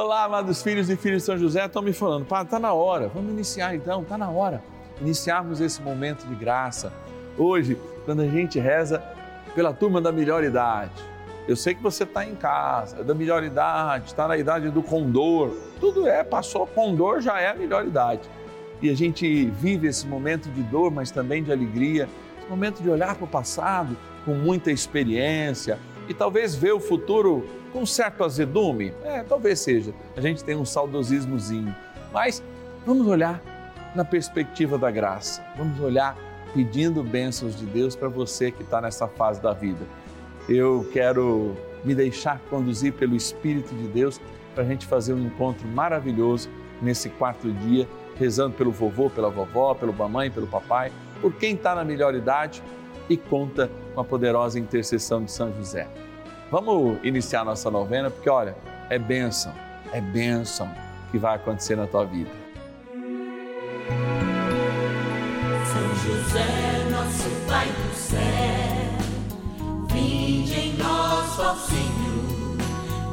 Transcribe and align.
Olá, 0.00 0.22
amados 0.22 0.62
filhos 0.62 0.88
e 0.88 0.96
filhas 0.96 1.22
de 1.22 1.26
São 1.26 1.36
José, 1.36 1.66
estão 1.66 1.82
me 1.82 1.92
falando, 1.92 2.24
Padre, 2.24 2.44
está 2.44 2.60
na 2.60 2.72
hora, 2.72 3.08
vamos 3.08 3.32
iniciar 3.32 3.74
então, 3.74 4.02
está 4.02 4.16
na 4.16 4.30
hora. 4.30 4.62
Iniciarmos 5.00 5.60
esse 5.60 5.82
momento 5.82 6.24
de 6.24 6.36
graça. 6.36 6.92
Hoje, 7.36 7.76
quando 8.04 8.22
a 8.22 8.28
gente 8.28 8.60
reza 8.60 9.02
pela 9.56 9.72
turma 9.72 10.00
da 10.00 10.12
melhor 10.12 10.44
idade. 10.44 10.92
Eu 11.48 11.56
sei 11.56 11.74
que 11.74 11.82
você 11.82 12.04
está 12.04 12.24
em 12.24 12.36
casa, 12.36 13.00
é 13.00 13.02
da 13.02 13.12
melhor 13.12 13.42
idade, 13.42 14.06
está 14.06 14.28
na 14.28 14.36
idade 14.36 14.70
do 14.70 14.84
condor. 14.84 15.50
Tudo 15.80 16.06
é, 16.06 16.22
passou 16.22 16.64
condor, 16.64 17.20
já 17.20 17.40
é 17.40 17.50
a 17.50 17.54
melhor 17.54 17.84
idade. 17.84 18.22
E 18.80 18.88
a 18.90 18.94
gente 18.94 19.46
vive 19.46 19.88
esse 19.88 20.06
momento 20.06 20.48
de 20.48 20.62
dor, 20.62 20.92
mas 20.92 21.10
também 21.10 21.42
de 21.42 21.50
alegria, 21.50 22.08
esse 22.38 22.48
momento 22.48 22.80
de 22.80 22.88
olhar 22.88 23.16
para 23.16 23.24
o 23.24 23.28
passado 23.28 23.96
com 24.24 24.34
muita 24.34 24.70
experiência 24.70 25.76
e 26.08 26.14
talvez 26.14 26.54
ver 26.54 26.72
o 26.72 26.78
futuro 26.78 27.44
com 27.68 27.86
certo 27.86 28.24
azedume? 28.24 28.92
É, 29.04 29.22
talvez 29.22 29.60
seja. 29.60 29.92
A 30.16 30.20
gente 30.20 30.42
tem 30.44 30.56
um 30.56 30.64
saudosismozinho. 30.64 31.74
Mas 32.12 32.42
vamos 32.86 33.06
olhar 33.06 33.40
na 33.94 34.04
perspectiva 34.04 34.78
da 34.78 34.90
graça. 34.90 35.44
Vamos 35.56 35.78
olhar 35.80 36.16
pedindo 36.54 37.02
bênçãos 37.02 37.56
de 37.56 37.66
Deus 37.66 37.94
para 37.94 38.08
você 38.08 38.50
que 38.50 38.62
está 38.62 38.80
nessa 38.80 39.06
fase 39.06 39.40
da 39.40 39.52
vida. 39.52 39.84
Eu 40.48 40.88
quero 40.92 41.54
me 41.84 41.94
deixar 41.94 42.40
conduzir 42.50 42.92
pelo 42.94 43.14
Espírito 43.14 43.74
de 43.74 43.86
Deus 43.88 44.20
para 44.54 44.64
a 44.64 44.66
gente 44.66 44.86
fazer 44.86 45.12
um 45.12 45.26
encontro 45.26 45.66
maravilhoso 45.68 46.48
nesse 46.80 47.08
quarto 47.10 47.50
dia, 47.52 47.86
rezando 48.16 48.54
pelo 48.54 48.72
vovô, 48.72 49.10
pela 49.10 49.30
vovó, 49.30 49.74
pelo 49.74 49.92
mamãe, 49.92 50.30
pelo 50.30 50.46
papai, 50.46 50.90
por 51.20 51.32
quem 51.34 51.54
está 51.54 51.74
na 51.74 51.84
melhor 51.84 52.14
idade 52.14 52.62
e 53.08 53.16
conta 53.16 53.70
com 53.94 54.00
a 54.00 54.04
poderosa 54.04 54.58
intercessão 54.58 55.22
de 55.22 55.30
São 55.30 55.52
José. 55.54 55.88
Vamos 56.50 56.98
iniciar 57.02 57.44
nossa 57.44 57.70
novena, 57.70 58.10
porque 58.10 58.30
olha, 58.30 58.56
é 58.88 58.98
bênção, 58.98 59.52
é 59.92 60.00
bênção 60.00 60.70
que 61.10 61.18
vai 61.18 61.36
acontecer 61.36 61.76
na 61.76 61.86
tua 61.86 62.06
vida. 62.06 62.30
São 65.66 65.94
José, 65.96 66.88
nosso 66.90 67.28
Pai 67.46 67.66
do 67.66 67.94
céu, 67.94 68.18
vinde 69.92 70.58
em 70.58 70.72
nós, 70.78 71.38
ó 71.38 71.54
Senhor, 71.54 72.56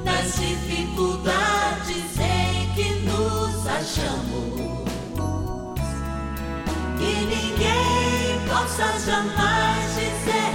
nas 0.05 0.37
dificuldades 0.37 2.17
em 2.17 2.73
que 2.73 3.01
nos 3.01 3.67
achamos. 3.67 4.85
Que 6.97 7.25
ninguém 7.25 8.47
possa 8.47 8.97
jamais 8.99 9.93
dizer 9.95 10.54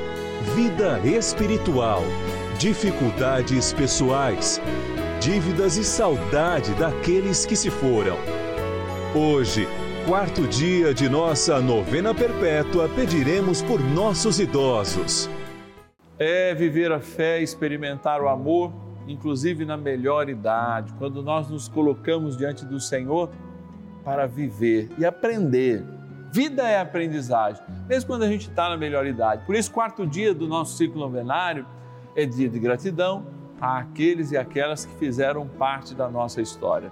vida 0.41 0.99
espiritual, 1.05 2.01
dificuldades 2.57 3.71
pessoais, 3.73 4.59
dívidas 5.21 5.77
e 5.77 5.83
saudade 5.83 6.73
daqueles 6.73 7.45
que 7.45 7.55
se 7.55 7.69
foram. 7.69 8.17
Hoje, 9.15 9.67
quarto 10.07 10.47
dia 10.47 10.93
de 10.93 11.07
nossa 11.07 11.61
novena 11.61 12.13
perpétua, 12.13 12.89
pediremos 12.89 13.61
por 13.61 13.79
nossos 13.79 14.39
idosos. 14.39 15.29
É 16.17 16.55
viver 16.55 16.91
a 16.91 16.99
fé, 16.99 17.41
experimentar 17.41 18.19
o 18.21 18.27
amor, 18.27 18.73
inclusive 19.07 19.63
na 19.63 19.77
melhor 19.77 20.27
idade, 20.27 20.91
quando 20.97 21.21
nós 21.21 21.49
nos 21.49 21.67
colocamos 21.67 22.35
diante 22.35 22.65
do 22.65 22.79
Senhor 22.79 23.29
para 24.03 24.25
viver 24.25 24.89
e 24.97 25.05
aprender 25.05 25.83
Vida 26.31 26.63
é 26.63 26.79
aprendizagem, 26.79 27.61
mesmo 27.89 28.07
quando 28.07 28.23
a 28.23 28.27
gente 28.27 28.49
está 28.49 28.69
na 28.69 28.77
melhor 28.77 29.05
idade. 29.05 29.45
Por 29.45 29.53
isso, 29.53 29.69
quarto 29.69 30.07
dia 30.07 30.33
do 30.33 30.47
nosso 30.47 30.77
ciclo 30.77 30.97
novenário 30.97 31.65
é 32.15 32.25
dia 32.25 32.47
de 32.47 32.57
gratidão 32.57 33.25
àqueles 33.59 34.31
e 34.31 34.37
aquelas 34.37 34.85
que 34.85 34.95
fizeram 34.95 35.45
parte 35.45 35.93
da 35.93 36.07
nossa 36.07 36.41
história. 36.41 36.89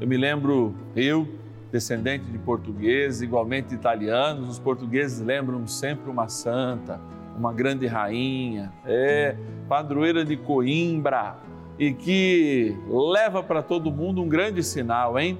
Eu 0.00 0.06
me 0.06 0.16
lembro, 0.16 0.76
eu, 0.94 1.28
descendente 1.72 2.26
de 2.26 2.38
portugueses, 2.38 3.20
igualmente 3.20 3.74
italianos, 3.74 4.48
os 4.48 4.58
portugueses 4.60 5.20
lembram 5.20 5.66
sempre 5.66 6.08
uma 6.08 6.28
santa, 6.28 7.00
uma 7.36 7.52
grande 7.52 7.84
rainha, 7.86 8.72
é, 8.86 9.36
padroeira 9.68 10.24
de 10.24 10.36
Coimbra, 10.36 11.36
e 11.80 11.92
que 11.92 12.76
leva 12.88 13.42
para 13.42 13.60
todo 13.60 13.90
mundo 13.90 14.22
um 14.22 14.28
grande 14.28 14.62
sinal, 14.62 15.18
hein? 15.18 15.36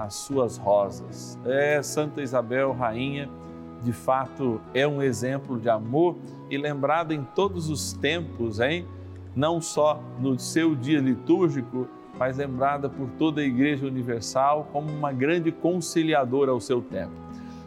As 0.00 0.14
suas 0.14 0.56
rosas. 0.56 1.38
É, 1.44 1.82
Santa 1.82 2.22
Isabel, 2.22 2.72
rainha, 2.72 3.28
de 3.82 3.92
fato 3.92 4.60
é 4.72 4.86
um 4.86 5.02
exemplo 5.02 5.58
de 5.58 5.68
amor 5.68 6.16
e 6.48 6.56
lembrada 6.56 7.12
em 7.12 7.22
todos 7.22 7.68
os 7.68 7.92
tempos, 7.92 8.60
hein? 8.60 8.86
Não 9.36 9.60
só 9.60 10.02
no 10.18 10.38
seu 10.38 10.74
dia 10.74 11.00
litúrgico, 11.00 11.86
mas 12.18 12.38
lembrada 12.38 12.88
por 12.88 13.08
toda 13.18 13.42
a 13.42 13.44
Igreja 13.44 13.86
Universal 13.86 14.68
como 14.72 14.90
uma 14.90 15.12
grande 15.12 15.52
conciliadora 15.52 16.50
ao 16.50 16.60
seu 16.60 16.80
tempo. 16.80 17.12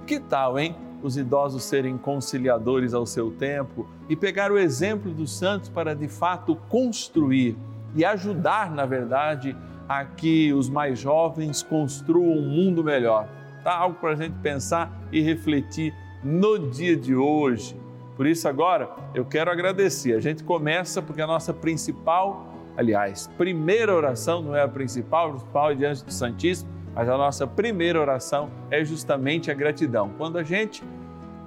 Que 0.05 0.19
tal, 0.19 0.59
hein? 0.59 0.75
Os 1.01 1.17
idosos 1.17 1.63
serem 1.63 1.97
conciliadores 1.97 2.93
ao 2.93 3.05
seu 3.05 3.31
tempo 3.31 3.87
e 4.09 4.15
pegar 4.15 4.51
o 4.51 4.57
exemplo 4.57 5.11
dos 5.11 5.31
santos 5.37 5.69
para 5.69 5.95
de 5.95 6.07
fato 6.07 6.55
construir 6.67 7.55
e 7.95 8.03
ajudar, 8.03 8.71
na 8.71 8.85
verdade, 8.85 9.55
a 9.55 9.72
que 10.15 10.53
os 10.53 10.69
mais 10.69 10.99
jovens 10.99 11.63
construam 11.63 12.37
um 12.37 12.41
mundo 12.41 12.83
melhor. 12.83 13.27
Tá 13.63 13.75
algo 13.75 13.97
para 13.99 14.11
a 14.11 14.15
gente 14.15 14.35
pensar 14.39 14.91
e 15.11 15.21
refletir 15.21 15.93
no 16.23 16.57
dia 16.69 16.95
de 16.95 17.15
hoje. 17.15 17.75
Por 18.15 18.27
isso 18.27 18.47
agora 18.47 18.89
eu 19.13 19.25
quero 19.25 19.51
agradecer. 19.51 20.13
A 20.13 20.19
gente 20.19 20.43
começa 20.43 21.01
porque 21.01 21.21
a 21.21 21.27
nossa 21.27 21.53
principal, 21.53 22.47
aliás, 22.77 23.27
primeira 23.37 23.93
oração 23.93 24.41
não 24.41 24.55
é 24.55 24.61
a 24.61 24.67
principal, 24.67 25.27
a 25.27 25.31
principal 25.31 25.71
é 25.71 25.75
diante 25.75 26.05
do 26.05 26.11
Santíssimo, 26.11 26.69
mas 26.93 27.09
a 27.09 27.17
nossa 27.17 27.47
primeira 27.47 27.99
oração 27.99 28.49
é 28.69 28.83
justamente 28.83 29.49
a 29.49 29.53
gratidão. 29.53 30.11
Quando 30.17 30.37
a 30.37 30.43
gente 30.43 30.83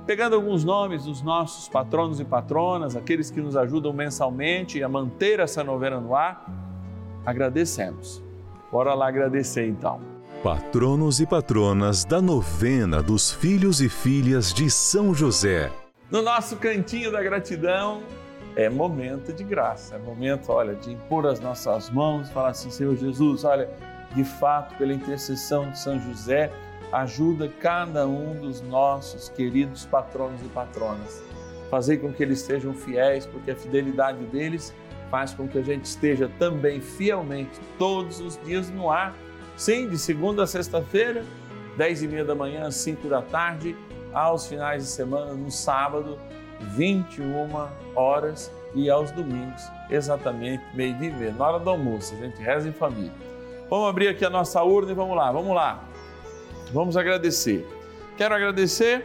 pegando 0.06 0.36
alguns 0.36 0.64
nomes 0.64 1.04
dos 1.04 1.20
nossos 1.20 1.68
patronos 1.68 2.20
e 2.20 2.24
patronas, 2.24 2.94
aqueles 2.94 3.28
que 3.28 3.40
nos 3.40 3.56
ajudam 3.56 3.92
mensalmente 3.92 4.80
a 4.80 4.88
manter 4.88 5.40
essa 5.40 5.64
novena 5.64 6.00
no 6.00 6.14
ar, 6.14 6.46
agradecemos 7.24 8.25
Bora 8.76 8.92
lá 8.92 9.08
agradecer 9.08 9.66
então. 9.66 10.02
Patronos 10.42 11.18
e 11.18 11.26
patronas 11.26 12.04
da 12.04 12.20
novena 12.20 13.02
dos 13.02 13.32
filhos 13.32 13.80
e 13.80 13.88
filhas 13.88 14.52
de 14.52 14.70
São 14.70 15.14
José. 15.14 15.72
No 16.10 16.20
nosso 16.20 16.56
cantinho 16.58 17.10
da 17.10 17.22
gratidão, 17.22 18.02
é 18.54 18.68
momento 18.68 19.32
de 19.32 19.42
graça, 19.44 19.94
é 19.94 19.98
momento, 19.98 20.52
olha, 20.52 20.74
de 20.74 20.92
impor 20.92 21.26
as 21.26 21.40
nossas 21.40 21.88
mãos, 21.88 22.28
falar 22.28 22.50
assim, 22.50 22.68
Senhor 22.68 22.94
Jesus, 22.96 23.44
olha, 23.44 23.66
de 24.14 24.24
fato, 24.24 24.76
pela 24.76 24.92
intercessão 24.92 25.70
de 25.70 25.78
São 25.78 25.98
José, 25.98 26.52
ajuda 26.92 27.48
cada 27.48 28.06
um 28.06 28.38
dos 28.38 28.60
nossos 28.60 29.30
queridos 29.30 29.86
patronos 29.86 30.42
e 30.42 30.48
patronas. 30.50 31.22
Fazer 31.70 31.96
com 31.96 32.12
que 32.12 32.22
eles 32.22 32.40
sejam 32.40 32.74
fiéis, 32.74 33.24
porque 33.24 33.52
a 33.52 33.56
fidelidade 33.56 34.22
deles 34.26 34.74
faz 35.10 35.32
com 35.34 35.46
que 35.48 35.58
a 35.58 35.62
gente 35.62 35.84
esteja 35.84 36.30
também 36.38 36.80
fielmente 36.80 37.60
todos 37.78 38.20
os 38.20 38.38
dias 38.44 38.70
no 38.70 38.90
ar. 38.90 39.14
Sim, 39.56 39.88
de 39.88 39.98
segunda 39.98 40.42
a 40.42 40.46
sexta-feira, 40.46 41.24
dez 41.76 42.02
e 42.02 42.08
meia 42.08 42.24
da 42.24 42.34
manhã, 42.34 42.70
cinco 42.70 43.08
da 43.08 43.22
tarde, 43.22 43.76
aos 44.12 44.46
finais 44.46 44.82
de 44.82 44.88
semana, 44.88 45.34
no 45.34 45.50
sábado, 45.50 46.18
21 46.60 47.48
horas 47.94 48.50
e 48.74 48.90
aos 48.90 49.10
domingos, 49.10 49.62
exatamente 49.90 50.62
meio-dia 50.74 51.08
e 51.08 51.12
meia, 51.12 51.32
na 51.32 51.46
hora 51.46 51.58
do 51.58 51.70
almoço, 51.70 52.14
a 52.14 52.18
gente 52.18 52.40
reza 52.40 52.68
em 52.68 52.72
família. 52.72 53.12
Vamos 53.68 53.88
abrir 53.88 54.08
aqui 54.08 54.24
a 54.24 54.30
nossa 54.30 54.62
urna 54.62 54.92
e 54.92 54.94
vamos 54.94 55.16
lá, 55.16 55.32
vamos 55.32 55.54
lá. 55.54 55.84
Vamos 56.72 56.96
agradecer. 56.96 57.66
Quero 58.16 58.34
agradecer 58.34 59.04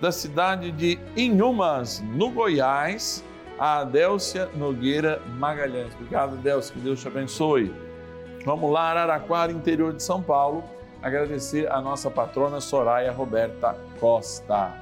da 0.00 0.10
cidade 0.10 0.72
de 0.72 0.98
Inhumas, 1.16 2.02
no 2.14 2.30
Goiás, 2.30 3.24
a 3.58 3.78
Adélcia 3.78 4.48
Nogueira 4.54 5.20
Magalhães. 5.38 5.94
Obrigado, 5.94 6.34
Adélcia, 6.34 6.74
que 6.74 6.80
Deus 6.80 7.00
te 7.00 7.08
abençoe. 7.08 7.74
Vamos 8.44 8.70
lá, 8.70 8.90
Araraquara, 8.90 9.52
interior 9.52 9.92
de 9.92 10.02
São 10.02 10.20
Paulo, 10.20 10.64
agradecer 11.00 11.70
a 11.70 11.80
nossa 11.80 12.10
patrona 12.10 12.60
Soraya 12.60 13.12
Roberta 13.12 13.76
Costa. 14.00 14.72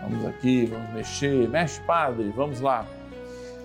Vamos 0.00 0.24
aqui, 0.26 0.66
vamos 0.66 0.90
mexer, 0.92 1.48
mexe, 1.48 1.80
padre, 1.80 2.32
vamos 2.36 2.60
lá. 2.60 2.86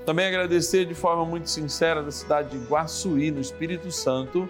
Também 0.05 0.25
agradecer 0.25 0.85
de 0.85 0.93
forma 0.93 1.23
muito 1.23 1.49
sincera 1.49 2.01
da 2.01 2.11
cidade 2.11 2.57
de 2.57 2.65
Guaçuí, 2.65 3.31
no 3.31 3.39
Espírito 3.39 3.91
Santo. 3.91 4.49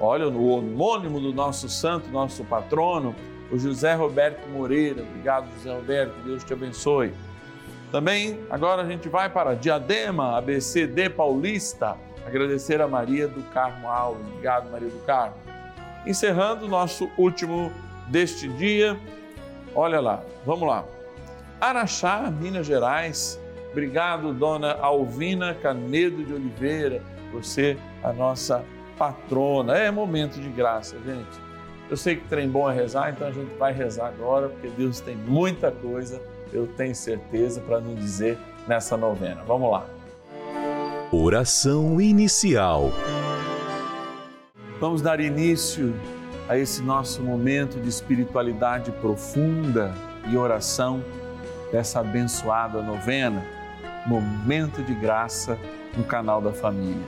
Olha, 0.00 0.28
o 0.28 0.48
homônimo 0.48 1.20
do 1.20 1.32
nosso 1.32 1.68
santo, 1.68 2.08
nosso 2.08 2.44
patrono, 2.44 3.14
o 3.50 3.58
José 3.58 3.94
Roberto 3.94 4.48
Moreira. 4.48 5.02
Obrigado, 5.02 5.46
José 5.56 5.74
Roberto, 5.74 6.14
Deus 6.24 6.42
te 6.44 6.52
abençoe. 6.52 7.12
Também 7.94 8.40
agora 8.50 8.82
a 8.82 8.84
gente 8.84 9.08
vai 9.08 9.30
para 9.30 9.54
Diadema, 9.54 10.36
ABCD 10.36 11.08
Paulista, 11.08 11.96
agradecer 12.26 12.80
a 12.80 12.88
Maria 12.88 13.28
do 13.28 13.40
Carmo 13.52 13.88
Alves. 13.88 14.26
Obrigado, 14.26 14.68
Maria 14.68 14.88
do 14.88 14.98
Carmo. 15.06 15.36
Encerrando 16.04 16.64
o 16.64 16.68
nosso 16.68 17.08
último 17.16 17.70
deste 18.08 18.48
dia, 18.48 18.98
olha 19.76 20.00
lá, 20.00 20.24
vamos 20.44 20.66
lá. 20.66 20.84
Araxá, 21.60 22.32
Minas 22.32 22.66
Gerais. 22.66 23.40
Obrigado, 23.70 24.34
dona 24.34 24.72
Alvina 24.72 25.54
Canedo 25.54 26.24
de 26.24 26.34
Oliveira, 26.34 27.00
ser 27.44 27.78
a 28.02 28.12
nossa 28.12 28.64
patrona. 28.98 29.78
É 29.78 29.88
momento 29.92 30.40
de 30.40 30.48
graça, 30.48 30.96
gente. 31.06 31.38
Eu 31.88 31.96
sei 31.96 32.16
que 32.16 32.26
trem 32.26 32.48
bom 32.48 32.68
é 32.68 32.74
rezar, 32.74 33.10
então 33.10 33.28
a 33.28 33.30
gente 33.30 33.56
vai 33.56 33.72
rezar 33.72 34.08
agora, 34.08 34.48
porque 34.48 34.66
Deus 34.70 34.98
tem 34.98 35.14
muita 35.14 35.70
coisa 35.70 36.20
eu 36.54 36.68
tenho 36.68 36.94
certeza, 36.94 37.60
para 37.60 37.80
nos 37.80 37.98
dizer 37.98 38.38
nessa 38.66 38.96
novena. 38.96 39.42
Vamos 39.44 39.70
lá. 39.70 39.84
Oração 41.10 42.00
inicial. 42.00 42.92
Vamos 44.80 45.02
dar 45.02 45.18
início 45.20 45.92
a 46.48 46.56
esse 46.56 46.80
nosso 46.80 47.22
momento 47.22 47.80
de 47.80 47.88
espiritualidade 47.88 48.92
profunda 48.92 49.92
e 50.30 50.36
oração 50.36 51.02
dessa 51.72 52.00
abençoada 52.00 52.80
novena, 52.82 53.44
momento 54.06 54.82
de 54.82 54.94
graça 54.94 55.58
no 55.96 56.04
canal 56.04 56.40
da 56.40 56.52
família. 56.52 57.06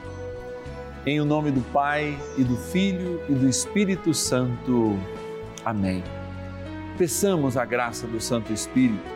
Em 1.04 1.20
o 1.20 1.24
nome 1.24 1.52
do 1.52 1.60
Pai 1.72 2.18
e 2.36 2.42
do 2.42 2.56
Filho 2.56 3.20
e 3.28 3.32
do 3.32 3.48
Espírito 3.48 4.12
Santo. 4.12 4.98
Amém. 5.64 6.02
Peçamos 6.98 7.56
a 7.56 7.64
graça 7.64 8.06
do 8.06 8.20
Santo 8.20 8.52
Espírito 8.52 9.15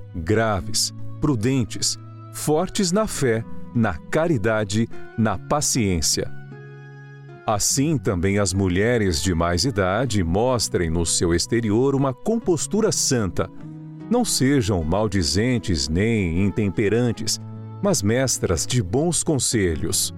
graves, 0.15 0.93
prudentes, 1.19 1.97
fortes 2.33 2.91
na 2.91 3.07
fé, 3.07 3.43
na 3.73 3.93
caridade, 3.93 4.87
na 5.17 5.37
paciência. 5.37 6.29
Assim 7.45 7.97
também 7.97 8.37
as 8.37 8.53
mulheres 8.53 9.21
de 9.21 9.33
mais 9.33 9.65
idade 9.65 10.23
mostrem 10.23 10.89
no 10.89 11.05
seu 11.05 11.33
exterior 11.33 11.95
uma 11.95 12.13
compostura 12.13 12.91
santa. 12.91 13.49
Não 14.09 14.23
sejam 14.23 14.83
maldizentes 14.83 15.89
nem 15.89 16.45
intemperantes, 16.45 17.39
mas 17.81 18.01
mestras 18.01 18.65
de 18.65 18.81
bons 18.81 19.23
conselhos. 19.23 20.13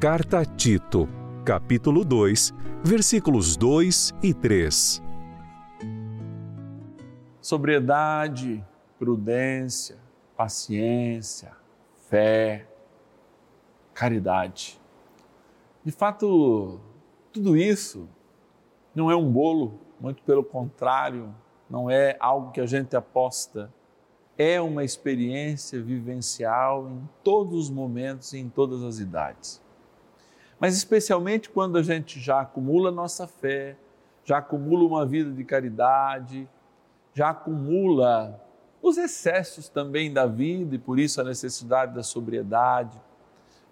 Carta 0.00 0.40
a 0.40 0.44
Tito, 0.44 1.08
capítulo 1.44 2.04
2, 2.04 2.52
versículos 2.82 3.56
2 3.56 4.14
e 4.22 4.34
3. 4.34 5.02
Sobriedade, 7.40 8.64
prudência, 8.98 9.96
paciência, 10.36 11.52
fé, 12.08 12.66
caridade. 13.94 14.80
De 15.84 15.92
fato, 15.92 16.80
tudo 17.32 17.56
isso 17.56 18.08
não 18.94 19.10
é 19.10 19.16
um 19.16 19.30
bolo, 19.30 19.78
muito 20.00 20.22
pelo 20.22 20.42
contrário, 20.42 21.34
não 21.68 21.90
é 21.90 22.16
algo 22.18 22.50
que 22.50 22.60
a 22.60 22.66
gente 22.66 22.96
aposta, 22.96 23.72
é 24.36 24.60
uma 24.60 24.84
experiência 24.84 25.82
vivencial 25.82 26.88
em 26.88 27.08
todos 27.24 27.64
os 27.64 27.70
momentos 27.70 28.32
e 28.32 28.38
em 28.38 28.48
todas 28.48 28.82
as 28.82 28.98
idades. 28.98 29.60
Mas 30.60 30.76
especialmente 30.76 31.50
quando 31.50 31.76
a 31.76 31.82
gente 31.82 32.20
já 32.20 32.40
acumula 32.40 32.90
nossa 32.90 33.26
fé, 33.26 33.76
já 34.24 34.38
acumula 34.38 34.84
uma 34.84 35.06
vida 35.06 35.30
de 35.30 35.44
caridade, 35.44 36.48
já 37.14 37.30
acumula 37.30 38.40
os 38.82 38.96
excessos 38.96 39.68
também 39.68 40.12
da 40.12 40.26
vida 40.26 40.74
e 40.74 40.78
por 40.78 40.98
isso 40.98 41.20
a 41.20 41.24
necessidade 41.24 41.94
da 41.94 42.02
sobriedade 42.02 43.00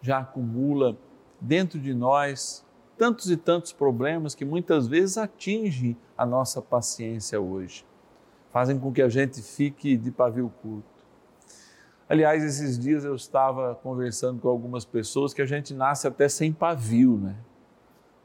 já 0.01 0.19
acumula 0.19 0.97
dentro 1.41 1.79
de 1.79 1.95
nós 1.95 2.65
tantos 2.97 3.31
e 3.31 3.37
tantos 3.37 3.73
problemas 3.73 4.35
que 4.35 4.45
muitas 4.45 4.87
vezes 4.87 5.19
atingem 5.19 5.97
a 6.17 6.25
nossa 6.25 6.63
paciência 6.63 7.41
hoje, 7.41 7.85
fazem 8.51 8.79
com 8.79 8.93
que 8.93 9.03
a 9.03 9.09
gente 9.09 9.43
fique 9.43 9.97
de 9.97 10.11
pavio 10.11 10.51
curto. 10.63 10.97
Aliás, 12.09 12.43
esses 12.43 12.79
dias 12.79 13.05
eu 13.05 13.15
estava 13.15 13.75
conversando 13.75 14.41
com 14.41 14.49
algumas 14.49 14.85
pessoas 14.85 15.35
que 15.35 15.43
a 15.43 15.47
gente 15.47 15.75
nasce 15.75 16.07
até 16.07 16.29
sem 16.29 16.53
pavio, 16.53 17.19
né? 17.19 17.37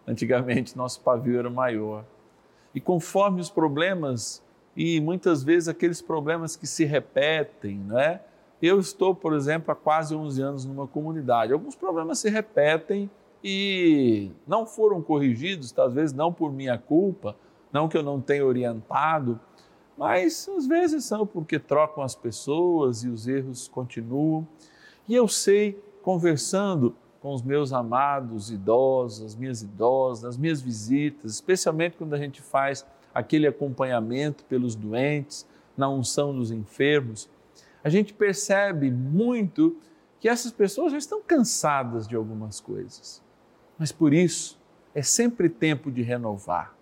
Antigamente 0.08 0.78
nosso 0.78 1.02
pavio 1.02 1.40
era 1.40 1.50
maior. 1.50 2.06
E 2.74 2.80
conforme 2.80 3.42
os 3.42 3.50
problemas, 3.50 4.42
e 4.76 5.00
muitas 5.02 5.44
vezes 5.44 5.68
aqueles 5.68 6.02
problemas 6.02 6.56
que 6.56 6.66
se 6.66 6.86
repetem, 6.86 7.78
né? 7.78 8.22
Eu 8.62 8.80
estou, 8.80 9.16
por 9.16 9.34
exemplo, 9.34 9.72
há 9.72 9.76
quase 9.76 10.16
11 10.16 10.42
anos 10.42 10.66
numa 10.66 10.88
comunidade. 10.88 11.52
Alguns 11.52 11.76
problemas 11.76 12.20
se 12.20 12.30
repetem 12.30 13.10
e 13.44 14.32
não 14.48 14.66
foram 14.66 15.02
corrigidos, 15.02 15.72
talvez 15.72 16.14
não 16.14 16.32
por 16.32 16.54
minha 16.54 16.78
culpa, 16.78 17.36
não 17.74 17.88
que 17.88 17.98
eu 17.98 18.04
não 18.04 18.22
tenha 18.22 18.46
orientado, 18.46 19.40
mas 19.98 20.48
às 20.56 20.68
vezes 20.68 21.06
são 21.06 21.26
porque 21.26 21.58
trocam 21.58 22.04
as 22.04 22.16
pessoas 22.16 23.04
e 23.04 23.10
os 23.10 23.28
erros 23.28 23.68
continuam. 23.68 24.48
E 25.08 25.16
eu 25.16 25.28
sei, 25.28 25.82
conversando 26.04 26.96
com 27.20 27.34
os 27.34 27.42
meus 27.42 27.74
amados 27.74 28.52
idosos, 28.52 29.26
as 29.26 29.36
minhas 29.36 29.62
idosas, 29.62 30.24
nas 30.24 30.38
minhas 30.38 30.62
visitas, 30.62 31.34
especialmente 31.34 31.98
quando 31.98 32.14
a 32.14 32.18
gente 32.18 32.42
faz 32.42 32.86
aquele 33.14 33.48
acompanhamento 33.48 34.44
pelos 34.46 34.76
doentes, 34.76 35.48
na 35.76 35.90
unção 35.90 36.36
dos 36.36 36.52
enfermos, 36.52 37.30
a 37.84 37.90
gente 37.90 38.14
percebe 38.14 38.92
muito 38.92 39.78
que 40.20 40.30
essas 40.30 40.52
pessoas 40.52 40.92
já 40.92 40.98
estão 40.98 41.22
cansadas 41.22 42.08
de 42.08 42.16
algumas 42.16 42.60
coisas. 42.60 43.24
Mas 43.78 43.92
por 43.92 44.14
isso, 44.14 44.60
é 44.94 45.02
sempre 45.02 45.50
tempo 45.50 45.92
de 45.92 46.02
renovar. 46.02 46.76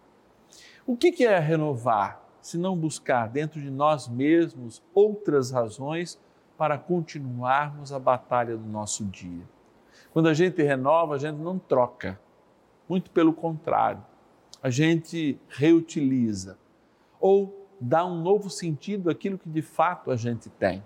O 0.85 0.97
que 0.97 1.23
é 1.23 1.39
renovar? 1.39 2.29
se 2.41 2.57
não 2.57 2.75
buscar 2.75 3.27
dentro 3.27 3.61
de 3.61 3.69
nós 3.69 4.07
mesmos 4.07 4.81
outras 4.93 5.51
razões 5.51 6.19
para 6.57 6.77
continuarmos 6.77 7.93
a 7.93 7.99
batalha 7.99 8.57
do 8.57 8.67
nosso 8.67 9.05
dia. 9.05 9.43
Quando 10.11 10.29
a 10.29 10.33
gente 10.33 10.61
renova, 10.61 11.15
a 11.15 11.17
gente 11.17 11.37
não 11.37 11.59
troca, 11.59 12.19
muito 12.87 13.11
pelo 13.11 13.33
contrário, 13.33 14.03
a 14.61 14.69
gente 14.69 15.39
reutiliza 15.47 16.57
ou 17.19 17.67
dá 17.79 18.05
um 18.05 18.21
novo 18.21 18.49
sentido 18.49 19.09
àquilo 19.09 19.37
que 19.37 19.49
de 19.49 19.61
fato 19.61 20.11
a 20.11 20.15
gente 20.15 20.49
tem. 20.49 20.83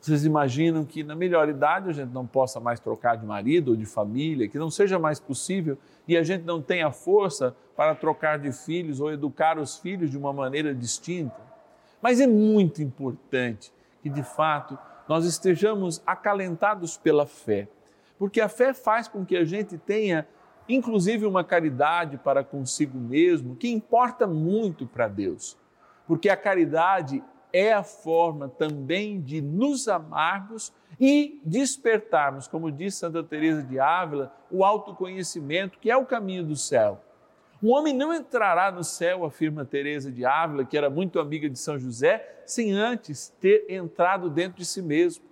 Vocês 0.00 0.24
imaginam 0.24 0.84
que 0.84 1.04
na 1.04 1.14
melhor 1.14 1.48
idade 1.48 1.90
a 1.90 1.92
gente 1.92 2.10
não 2.10 2.26
possa 2.26 2.58
mais 2.58 2.80
trocar 2.80 3.16
de 3.16 3.26
marido 3.26 3.72
ou 3.72 3.76
de 3.76 3.84
família, 3.84 4.48
que 4.48 4.58
não 4.58 4.70
seja 4.70 4.98
mais 4.98 5.20
possível 5.20 5.76
e 6.08 6.16
a 6.16 6.22
gente 6.22 6.42
não 6.42 6.62
tenha 6.62 6.90
força 6.90 7.54
para 7.76 7.94
trocar 7.94 8.38
de 8.38 8.50
filhos 8.50 8.98
ou 8.98 9.12
educar 9.12 9.58
os 9.58 9.76
filhos 9.76 10.10
de 10.10 10.16
uma 10.16 10.32
maneira 10.32 10.74
distinta. 10.74 11.36
Mas 12.00 12.18
é 12.18 12.26
muito 12.26 12.82
importante 12.82 13.70
que 14.02 14.08
de 14.08 14.22
fato 14.22 14.78
nós 15.06 15.26
estejamos 15.26 16.02
acalentados 16.06 16.96
pela 16.96 17.26
fé, 17.26 17.68
porque 18.18 18.40
a 18.40 18.48
fé 18.48 18.72
faz 18.72 19.06
com 19.06 19.24
que 19.24 19.36
a 19.36 19.44
gente 19.44 19.76
tenha 19.76 20.26
inclusive 20.74 21.26
uma 21.26 21.44
caridade 21.44 22.16
para 22.18 22.44
consigo 22.44 22.98
mesmo 22.98 23.56
que 23.56 23.70
importa 23.70 24.26
muito 24.26 24.86
para 24.86 25.08
Deus. 25.08 25.56
Porque 26.06 26.28
a 26.28 26.36
caridade 26.36 27.22
é 27.52 27.72
a 27.72 27.82
forma 27.82 28.48
também 28.48 29.20
de 29.20 29.40
nos 29.40 29.88
amarmos 29.88 30.72
e 30.98 31.40
despertarmos, 31.44 32.46
como 32.46 32.70
diz 32.70 32.94
Santa 32.94 33.22
Teresa 33.22 33.62
de 33.62 33.78
Ávila, 33.78 34.32
o 34.50 34.64
autoconhecimento, 34.64 35.78
que 35.78 35.90
é 35.90 35.96
o 35.96 36.06
caminho 36.06 36.44
do 36.44 36.56
céu. 36.56 37.00
Um 37.62 37.72
homem 37.72 37.94
não 37.94 38.14
entrará 38.14 38.70
no 38.70 38.82
céu, 38.82 39.24
afirma 39.24 39.64
Teresa 39.64 40.10
de 40.10 40.24
Ávila, 40.24 40.64
que 40.64 40.76
era 40.76 40.88
muito 40.88 41.20
amiga 41.20 41.48
de 41.48 41.58
São 41.58 41.78
José, 41.78 42.42
sem 42.46 42.72
antes 42.72 43.28
ter 43.40 43.66
entrado 43.68 44.30
dentro 44.30 44.58
de 44.58 44.64
si 44.64 44.80
mesmo. 44.80 45.24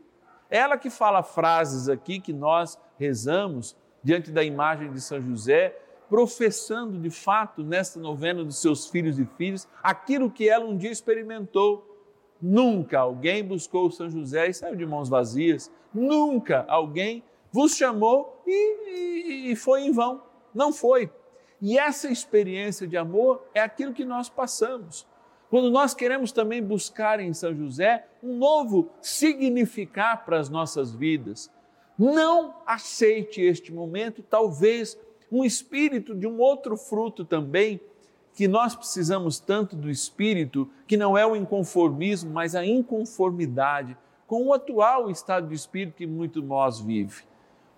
Ela 0.51 0.77
que 0.77 0.91
fala 0.91 1.23
frases 1.23 1.89
aqui 1.89 2.21
que 2.21 2.33
nós 2.33 2.79
rezamos 2.99 3.77
diante 4.03 4.31
da 4.31 4.43
imagem 4.43 4.93
de 4.93 5.01
São 5.01 5.21
José, 5.21 5.77
professando 6.09 6.99
de 6.99 7.11
fato 7.11 7.63
nesta 7.63 8.01
novena 8.01 8.45
dos 8.45 8.61
seus 8.61 8.89
filhos 8.89 9.19
e 9.19 9.25
filhas 9.37 9.69
aquilo 9.83 10.31
que 10.31 10.49
ela 10.49 10.65
um 10.65 10.77
dia 10.77 10.91
experimentou 10.91 11.89
Nunca 12.41 13.01
alguém 13.01 13.45
buscou 13.45 13.91
São 13.91 14.09
José 14.09 14.49
e 14.49 14.55
saiu 14.55 14.77
de 14.77 14.87
mãos 14.87 15.09
vazias. 15.09 15.71
Nunca 15.93 16.65
alguém 16.69 17.25
vos 17.51 17.75
chamou 17.75 18.43
e, 18.47 19.49
e, 19.49 19.53
e 19.53 19.57
foi 19.57 19.83
em 19.83 19.93
vão. 19.93 20.23
Não 20.55 20.73
foi. 20.73 21.11
E 21.61 21.77
essa 21.77 22.09
experiência 22.09 22.87
de 22.87 22.97
amor 22.97 23.43
é 23.53 23.61
aquilo 23.61 23.93
que 23.93 24.05
nós 24.05 24.29
passamos. 24.29 25.07
Quando 25.51 25.71
nós 25.71 25.95
queremos 25.95 26.31
também 26.31 26.63
buscar 26.63 27.19
em 27.19 27.33
São 27.33 27.55
José 27.55 28.07
um 28.23 28.37
novo 28.37 28.91
significar 29.01 30.25
para 30.25 30.39
as 30.39 30.49
nossas 30.49 30.95
vidas, 30.95 31.51
não 31.99 32.55
aceite 32.65 33.41
este 33.41 33.73
momento, 33.73 34.23
talvez 34.23 34.99
um 35.31 35.45
espírito 35.45 36.15
de 36.15 36.27
um 36.27 36.39
outro 36.39 36.77
fruto 36.77 37.25
também 37.25 37.81
que 38.35 38.47
nós 38.47 38.77
precisamos 38.77 39.41
tanto 39.41 39.75
do 39.75 39.91
espírito, 39.91 40.71
que 40.87 40.97
não 40.97 41.19
é 41.19 41.27
o 41.27 41.35
inconformismo, 41.35 42.31
mas 42.31 42.55
a 42.55 42.65
inconformidade 42.65 43.97
com 44.29 44.47
o 44.47 44.53
atual 44.53 45.11
estado 45.11 45.49
de 45.49 45.55
espírito 45.55 45.97
que 45.97 46.07
muito 46.07 46.41
nós 46.41 46.79
vive. 46.79 47.23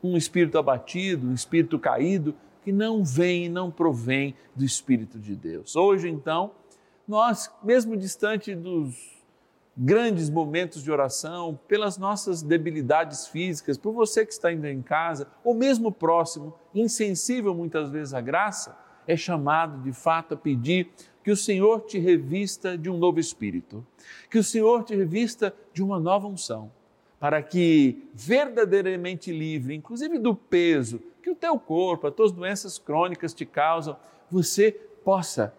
Um 0.03 0.17
espírito 0.17 0.59
abatido, 0.59 1.27
um 1.27 1.33
espírito 1.33 1.79
caído, 1.79 2.35
que 2.62 2.73
não 2.73 3.05
vem 3.05 3.47
e 3.47 3.49
não 3.49 3.71
provém 3.71 4.35
do 4.55 4.65
Espírito 4.65 5.19
de 5.19 5.35
Deus. 5.35 5.77
Hoje, 5.77 6.09
então, 6.09 6.53
nós, 7.09 7.50
mesmo 7.62 7.97
distante 7.97 8.55
dos 8.55 9.20
grandes 9.77 10.29
momentos 10.29 10.83
de 10.83 10.91
oração, 10.91 11.59
pelas 11.67 11.97
nossas 11.97 12.43
debilidades 12.43 13.27
físicas, 13.27 13.79
por 13.79 13.93
você 13.93 14.27
que 14.27 14.33
está 14.33 14.49
ainda 14.49 14.71
em 14.71 14.83
casa, 14.83 15.29
ou 15.43 15.55
mesmo 15.55 15.91
próximo, 15.91 16.55
insensível 16.75 17.55
muitas 17.55 17.91
vezes 17.91 18.12
à 18.12 18.21
graça, 18.21 18.77
é 19.07 19.17
chamado 19.17 19.83
de 19.83 19.93
fato 19.93 20.35
a 20.35 20.37
pedir 20.37 20.91
que 21.23 21.31
o 21.31 21.37
Senhor 21.37 21.83
te 21.83 21.99
revista 21.99 22.77
de 22.77 22.91
um 22.91 22.97
novo 22.97 23.21
espírito, 23.21 23.85
que 24.31 24.39
o 24.39 24.45
Senhor 24.45 24.85
te 24.85 24.95
revista 24.95 25.55
de 25.73 25.83
uma 25.83 25.99
nova 25.99 26.27
unção, 26.27 26.71
para 27.19 27.43
que 27.43 28.09
verdadeiramente 28.15 29.31
livre, 29.33 29.75
inclusive 29.75 30.19
do 30.19 30.35
peso 30.35 31.00
que 31.23 31.31
o 31.31 31.35
teu 31.35 31.59
corpo, 31.59 32.07
as 32.07 32.15
tuas 32.15 32.33
doenças 32.33 32.79
crônicas 32.79 33.35
te 33.35 33.45
causam, 33.45 33.97
você 34.31 34.73
possa, 35.05 35.55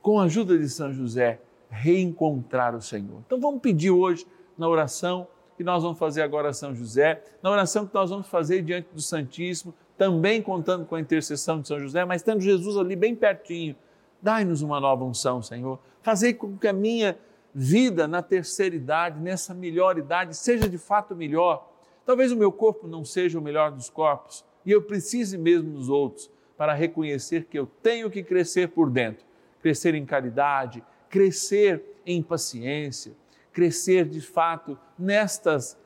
com 0.00 0.18
a 0.18 0.24
ajuda 0.24 0.56
de 0.58 0.68
São 0.68 0.92
José, 0.92 1.40
reencontrar 1.74 2.74
o 2.74 2.80
Senhor. 2.80 3.22
Então 3.26 3.40
vamos 3.40 3.60
pedir 3.60 3.90
hoje 3.90 4.26
na 4.56 4.68
oração 4.68 5.26
que 5.56 5.64
nós 5.64 5.82
vamos 5.82 5.98
fazer 5.98 6.22
agora 6.22 6.48
a 6.48 6.52
São 6.52 6.74
José, 6.74 7.22
na 7.42 7.50
oração 7.50 7.86
que 7.86 7.94
nós 7.94 8.10
vamos 8.10 8.26
fazer 8.26 8.62
diante 8.62 8.88
do 8.92 9.00
Santíssimo, 9.00 9.74
também 9.96 10.42
contando 10.42 10.84
com 10.84 10.94
a 10.94 11.00
intercessão 11.00 11.60
de 11.60 11.68
São 11.68 11.78
José, 11.78 12.04
mas 12.04 12.22
tendo 12.22 12.40
Jesus 12.40 12.76
ali 12.76 12.96
bem 12.96 13.14
pertinho. 13.14 13.76
Dai-nos 14.20 14.62
uma 14.62 14.80
nova 14.80 15.04
unção, 15.04 15.42
Senhor. 15.42 15.78
Fazei 16.02 16.34
com 16.34 16.56
que 16.56 16.66
a 16.66 16.72
minha 16.72 17.16
vida 17.54 18.08
na 18.08 18.20
terceira 18.20 18.74
idade, 18.74 19.20
nessa 19.20 19.54
melhor 19.54 19.96
idade, 19.98 20.36
seja 20.36 20.68
de 20.68 20.78
fato 20.78 21.14
melhor. 21.14 21.70
Talvez 22.04 22.32
o 22.32 22.36
meu 22.36 22.50
corpo 22.50 22.88
não 22.88 23.04
seja 23.04 23.38
o 23.38 23.42
melhor 23.42 23.70
dos 23.70 23.88
corpos 23.88 24.44
e 24.64 24.70
eu 24.70 24.82
precise 24.82 25.38
mesmo 25.38 25.70
dos 25.70 25.88
outros 25.88 26.30
para 26.56 26.72
reconhecer 26.72 27.44
que 27.44 27.58
eu 27.58 27.66
tenho 27.82 28.10
que 28.10 28.22
crescer 28.22 28.68
por 28.68 28.90
dentro, 28.90 29.24
crescer 29.60 29.94
em 29.94 30.04
caridade, 30.04 30.82
crescer 31.14 31.80
em 32.04 32.20
paciência, 32.20 33.12
crescer 33.52 34.04
de 34.04 34.20
fato 34.20 34.76
nestas 34.98 35.78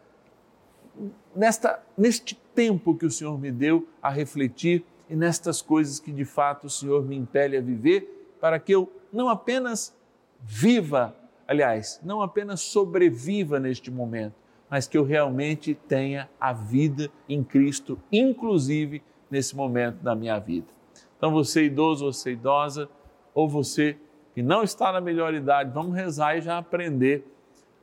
nesta, 1.37 1.85
neste 1.99 2.35
tempo 2.55 2.97
que 2.97 3.05
o 3.05 3.11
Senhor 3.11 3.39
me 3.39 3.53
deu 3.53 3.87
a 4.01 4.09
refletir 4.09 4.87
e 5.07 5.15
nestas 5.15 5.61
coisas 5.61 6.01
que 6.01 6.11
de 6.11 6.25
fato 6.25 6.67
o 6.67 6.71
Senhor 6.71 7.05
me 7.05 7.15
impele 7.15 7.59
a 7.59 7.61
viver, 7.61 8.33
para 8.41 8.59
que 8.59 8.75
eu 8.75 8.91
não 9.13 9.29
apenas 9.29 9.95
viva, 10.41 11.15
aliás, 11.47 12.01
não 12.03 12.23
apenas 12.23 12.63
sobreviva 12.63 13.61
neste 13.61 13.91
momento, 13.91 14.35
mas 14.71 14.89
que 14.89 14.97
eu 14.97 15.05
realmente 15.05 15.75
tenha 15.75 16.27
a 16.41 16.55
vida 16.55 17.11
em 17.29 17.45
Cristo, 17.45 18.01
inclusive 18.11 19.03
nesse 19.31 19.55
momento 19.55 19.97
da 19.97 20.17
minha 20.17 20.39
vida. 20.39 20.69
Então, 21.19 21.31
você 21.31 21.65
idoso, 21.65 22.11
você 22.11 22.33
idosa, 22.33 22.89
ou 23.35 23.47
você 23.47 23.99
que 24.39 24.43
não 24.43 24.63
está 24.63 24.93
na 24.93 25.01
melhor 25.01 25.35
idade, 25.35 25.73
vamos 25.75 25.97
rezar 25.97 26.37
e 26.37 26.41
já 26.41 26.59
aprender 26.59 27.27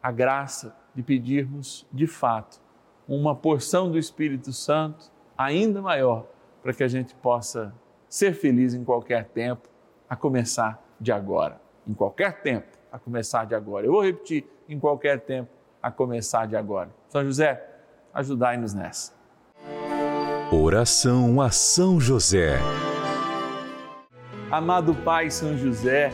a 0.01 0.09
graça 0.09 0.73
de 0.95 1.03
pedirmos 1.03 1.85
de 1.91 2.07
fato 2.07 2.61
uma 3.05 3.35
porção 3.35 3.91
do 3.91 3.97
Espírito 3.97 4.53
Santo 4.53 5.11
ainda 5.37 5.81
maior 5.81 6.25
para 6.63 6.71
que 6.71 6.81
a 6.81 6.87
gente 6.87 7.13
possa 7.15 7.75
ser 8.07 8.33
feliz 8.33 8.73
em 8.73 8.85
qualquer 8.85 9.25
tempo, 9.25 9.67
a 10.09 10.15
começar 10.15 10.81
de 10.97 11.11
agora. 11.11 11.59
Em 11.85 11.93
qualquer 11.93 12.41
tempo, 12.41 12.77
a 12.89 12.97
começar 12.97 13.45
de 13.45 13.53
agora. 13.53 13.85
Eu 13.85 13.91
vou 13.91 14.01
repetir: 14.01 14.47
em 14.69 14.79
qualquer 14.79 15.19
tempo, 15.19 15.49
a 15.83 15.91
começar 15.91 16.47
de 16.47 16.55
agora. 16.55 16.89
São 17.09 17.21
José, 17.25 17.61
ajudai-nos 18.13 18.73
nessa. 18.73 19.11
Oração 20.53 21.41
a 21.41 21.51
São 21.51 21.99
José. 21.99 22.59
Amado 24.49 24.95
Pai 24.95 25.29
São 25.29 25.57
José, 25.57 26.13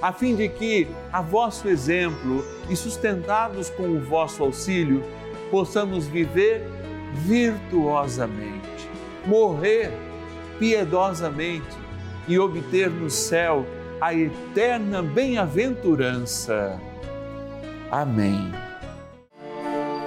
a 0.00 0.12
fim 0.12 0.36
de 0.36 0.48
que, 0.48 0.86
a 1.12 1.20
vosso 1.20 1.68
exemplo 1.68 2.44
e 2.68 2.76
sustentados 2.76 3.70
com 3.70 3.84
o 3.84 4.00
vosso 4.00 4.42
auxílio, 4.42 5.02
possamos 5.50 6.06
viver 6.06 6.62
virtuosamente, 7.14 8.88
morrer 9.26 9.92
piedosamente 10.58 11.76
e 12.26 12.38
obter 12.38 12.90
no 12.90 13.08
céu 13.10 13.66
a 14.00 14.14
eterna 14.14 15.02
bem-aventurança. 15.02 16.80
Amém. 17.90 18.52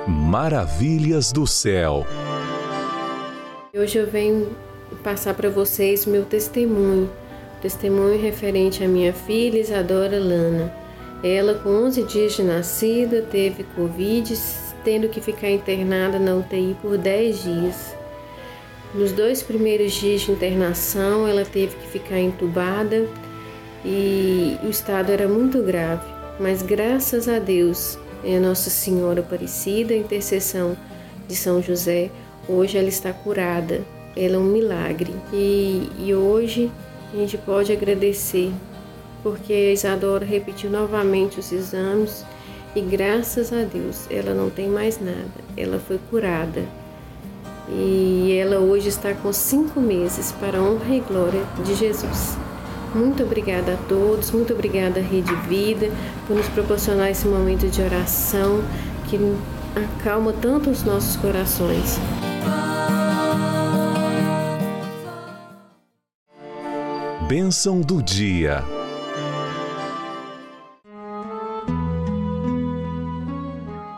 Maravilhas 0.07 1.31
do 1.31 1.45
céu. 1.45 2.05
Hoje 3.73 3.97
eu 3.97 4.07
venho 4.07 4.55
passar 5.03 5.33
para 5.33 5.49
vocês 5.49 6.05
meu 6.05 6.23
testemunho, 6.25 7.09
testemunho 7.61 8.19
referente 8.19 8.83
à 8.83 8.87
minha 8.87 9.13
filha 9.13 9.59
Isadora 9.59 10.19
Lana. 10.19 10.73
Ela, 11.23 11.53
com 11.53 11.69
11 11.69 12.03
dias 12.03 12.33
de 12.33 12.43
nascida, 12.43 13.21
teve 13.21 13.63
Covid, 13.75 14.33
tendo 14.83 15.07
que 15.07 15.21
ficar 15.21 15.49
internada 15.49 16.17
na 16.17 16.35
UTI 16.35 16.75
por 16.81 16.97
10 16.97 17.43
dias. 17.43 17.95
Nos 18.93 19.11
dois 19.11 19.41
primeiros 19.41 19.93
dias 19.93 20.21
de 20.21 20.31
internação, 20.31 21.27
ela 21.27 21.45
teve 21.45 21.75
que 21.77 21.87
ficar 21.87 22.19
entubada 22.19 23.07
e 23.85 24.57
o 24.63 24.69
estado 24.69 25.11
era 25.11 25.27
muito 25.27 25.61
grave, 25.61 26.05
mas 26.39 26.61
graças 26.61 27.29
a 27.29 27.39
Deus 27.39 27.97
e 28.23 28.35
a 28.35 28.39
Nossa 28.39 28.69
Senhora 28.69 29.21
Aparecida, 29.21 29.93
a 29.93 29.97
intercessão 29.97 30.75
de 31.27 31.35
São 31.35 31.61
José, 31.61 32.09
hoje 32.49 32.77
ela 32.77 32.89
está 32.89 33.13
curada. 33.13 33.81
Ela 34.15 34.35
é 34.35 34.39
um 34.39 34.43
milagre 34.43 35.13
e, 35.31 35.89
e 35.97 36.13
hoje 36.13 36.69
a 37.13 37.17
gente 37.17 37.37
pode 37.37 37.71
agradecer 37.71 38.51
porque 39.21 39.53
a 39.53 39.73
Isadora 39.73 40.25
repetiu 40.25 40.69
novamente 40.69 41.39
os 41.39 41.51
exames 41.51 42.25
e 42.75 42.81
graças 42.81 43.51
a 43.51 43.63
Deus 43.63 44.07
ela 44.09 44.33
não 44.33 44.49
tem 44.49 44.67
mais 44.67 44.99
nada, 44.99 45.29
ela 45.57 45.79
foi 45.79 45.99
curada. 46.09 46.63
E 47.69 48.37
ela 48.37 48.59
hoje 48.59 48.89
está 48.89 49.13
com 49.13 49.31
cinco 49.31 49.79
meses 49.79 50.31
para 50.33 50.57
a 50.57 50.61
honra 50.61 50.95
e 50.95 50.99
glória 50.99 51.43
de 51.63 51.75
Jesus. 51.75 52.35
Muito 52.93 53.23
obrigada 53.23 53.73
a 53.73 53.77
todos, 53.87 54.31
muito 54.31 54.51
obrigada 54.51 54.99
Rede 54.99 55.33
Vida 55.47 55.89
por 56.27 56.35
nos 56.35 56.47
proporcionar 56.49 57.09
esse 57.09 57.27
momento 57.27 57.67
de 57.67 57.81
oração 57.81 58.61
que 59.09 59.17
acalma 59.75 60.33
tanto 60.33 60.69
os 60.69 60.83
nossos 60.83 61.15
corações. 61.15 61.97
Bênção 67.33 67.79
do 67.79 68.03
dia. 68.03 68.61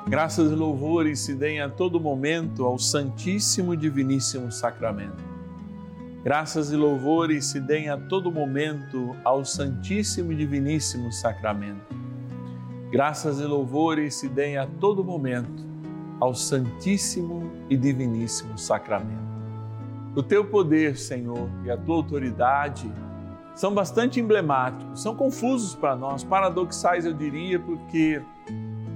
Graças 0.07 0.51
e 0.51 0.53
louvores 0.53 1.17
se 1.17 1.33
deem 1.33 1.59
a 1.59 1.67
todo 1.67 1.99
momento 1.99 2.63
ao 2.63 2.77
Santíssimo 2.77 3.73
e 3.73 3.77
Diviníssimo 3.77 4.51
Sacramento. 4.51 5.23
Graças 6.23 6.71
e 6.71 6.75
louvores 6.75 7.45
se 7.45 7.59
deem 7.59 7.89
a 7.89 7.97
todo 7.97 8.31
momento 8.31 9.15
ao 9.23 9.43
Santíssimo 9.43 10.31
e 10.31 10.35
Diviníssimo 10.35 11.11
Sacramento. 11.11 11.91
Graças 12.91 13.39
e 13.39 13.45
louvores 13.45 14.13
se 14.13 14.29
deem 14.29 14.59
a 14.59 14.67
todo 14.67 15.03
momento 15.03 15.65
ao 16.19 16.35
Santíssimo 16.35 17.51
e 17.67 17.75
Diviníssimo 17.75 18.59
Sacramento. 18.59 19.23
O 20.15 20.21
teu 20.21 20.45
poder, 20.45 20.95
Senhor, 20.95 21.49
e 21.65 21.71
a 21.71 21.75
tua 21.75 21.95
autoridade 21.95 22.87
são 23.55 23.73
bastante 23.73 24.19
emblemáticos, 24.19 25.01
são 25.01 25.15
confusos 25.15 25.75
para 25.75 25.95
nós, 25.95 26.23
paradoxais, 26.23 27.05
eu 27.05 27.13
diria, 27.13 27.59
porque 27.59 28.21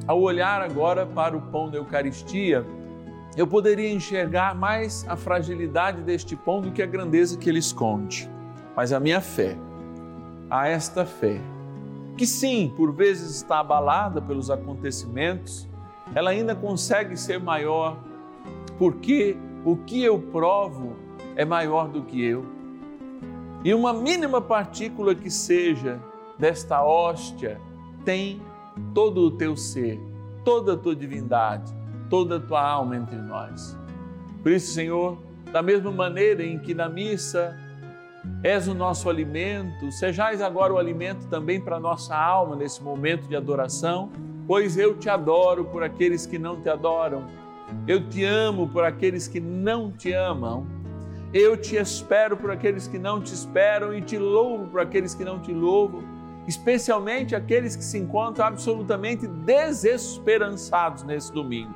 ao 0.08 0.22
olhar 0.22 0.62
agora 0.62 1.06
para 1.06 1.36
o 1.36 1.41
pão 1.41 1.70
da 1.70 1.78
Eucaristia, 1.78 2.65
eu 3.36 3.46
poderia 3.46 3.91
enxergar 3.91 4.56
mais 4.56 5.06
a 5.08 5.15
fragilidade 5.15 6.02
deste 6.02 6.36
pão 6.36 6.60
do 6.60 6.72
que 6.72 6.82
a 6.82 6.88
grandeza 6.88 7.38
que 7.38 7.48
ele 7.48 7.60
esconde. 7.60 8.30
Mas 8.76 8.91
a 8.91 9.00
minha 9.00 9.22
fé, 9.22 9.56
a 10.50 10.67
esta 10.67 11.06
fé, 11.06 11.39
que 12.17 12.26
sim, 12.26 12.74
por 12.76 12.91
vezes 12.91 13.36
está 13.36 13.60
abalada 13.60 14.20
pelos 14.20 14.50
acontecimentos, 14.50 15.70
ela 16.15 16.32
ainda 16.32 16.56
consegue 16.56 17.15
ser 17.15 17.39
maior, 17.39 18.00
porque 18.80 19.38
o 19.63 19.78
que 19.78 20.04
eu 20.04 20.17
provo 20.20 20.96
é 21.36 21.46
maior 21.46 21.88
do 21.89 22.02
que 22.02 22.24
eu. 22.24 22.57
E 23.63 23.74
uma 23.74 23.93
mínima 23.93 24.39
partícula 24.39 25.15
que 25.15 25.30
seja 25.30 26.00
desta 26.38 26.84
hóstia 26.84 27.60
tem 28.06 28.41
todo 28.93 29.22
o 29.22 29.32
teu 29.32 29.58
ser, 29.58 30.00
toda 30.43 30.74
a 30.74 30.78
tua 30.78 30.96
divindade 30.96 31.78
toda 32.10 32.38
a 32.38 32.39
tua 32.39 32.62
alma 32.62 32.96
entre 32.96 33.17
nós. 33.17 33.78
Por 34.41 34.52
isso, 34.52 34.74
Senhor, 34.74 35.17
da 35.52 35.62
mesma 35.62 35.91
maneira 35.91 36.43
em 36.43 36.60
que 36.60 36.74
na 36.74 36.89
missa 36.89 37.58
és 38.43 38.67
o 38.67 38.74
nosso 38.74 39.10
alimento, 39.10 39.91
sejais 39.91 40.41
agora 40.41 40.74
o 40.74 40.78
alimento 40.78 41.28
também 41.28 41.62
para 41.62 41.78
a 41.78 41.80
nossa 41.80 42.15
alma 42.15 42.56
nesse 42.56 42.84
momento 42.84 43.28
de 43.28 43.36
adoração, 43.36 44.10
pois 44.46 44.78
eu 44.78 44.98
te 44.98 45.10
adoro 45.10 45.65
por 45.65 45.84
aqueles 45.84 46.26
que 46.26 46.38
não 46.38 46.62
te 46.62 46.70
adoram, 46.70 47.26
eu 47.88 48.08
te 48.08 48.24
amo 48.24 48.67
por 48.67 48.84
aqueles 48.84 49.28
que 49.28 49.39
não 49.39 49.91
te 49.91 50.12
amam, 50.13 50.65
eu 51.34 51.58
te 51.58 51.76
espero 51.76 52.38
por 52.38 52.52
aqueles 52.52 52.88
que 52.88 52.98
não 52.98 53.22
te 53.22 53.34
esperam 53.34 53.94
e 53.94 54.02
te 54.02 54.18
louvo 54.18 54.68
por 54.68 54.80
aqueles 54.80 55.13
que 55.13 55.26
não 55.26 55.40
te 55.40 55.54
louvam, 55.54 56.04
especialmente 56.48 57.36
aqueles 57.36 57.76
que 57.76 57.84
se 57.84 57.98
encontram 57.98 58.46
absolutamente 58.46 59.28
desesperançados 59.28 61.04
nesse 61.04 61.32
domingo 61.32 61.74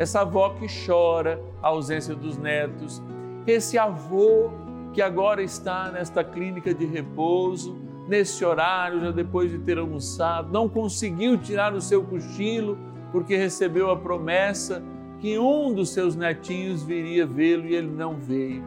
essa 0.00 0.22
avó 0.22 0.48
que 0.54 0.66
chora 0.86 1.38
a 1.62 1.68
ausência 1.68 2.14
dos 2.14 2.38
netos, 2.38 3.02
esse 3.46 3.76
avô 3.76 4.50
que 4.94 5.02
agora 5.02 5.42
está 5.42 5.92
nesta 5.92 6.24
clínica 6.24 6.72
de 6.72 6.86
repouso, 6.86 7.78
nesse 8.08 8.42
horário, 8.42 9.02
já 9.02 9.10
depois 9.10 9.50
de 9.50 9.58
ter 9.58 9.76
almoçado, 9.76 10.50
não 10.50 10.70
conseguiu 10.70 11.36
tirar 11.36 11.74
o 11.74 11.82
seu 11.82 12.02
cochilo 12.02 12.78
porque 13.12 13.36
recebeu 13.36 13.90
a 13.90 13.96
promessa 13.96 14.82
que 15.18 15.38
um 15.38 15.74
dos 15.74 15.90
seus 15.90 16.16
netinhos 16.16 16.82
viria 16.82 17.26
vê-lo 17.26 17.66
e 17.66 17.74
ele 17.74 17.90
não 17.90 18.16
veio. 18.16 18.64